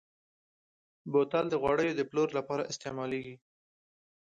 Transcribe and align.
بوتل 1.11 1.45
د 1.49 1.55
غوړیو 1.61 1.97
د 1.97 2.01
پلور 2.09 2.29
لپاره 2.37 2.67
استعمالېږي. 2.71 3.35